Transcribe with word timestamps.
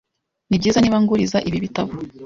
Nibyiza 0.47 0.79
niba 0.79 0.97
nguriza 1.03 1.37
ibi 1.47 1.57
bitabo? 1.65 1.91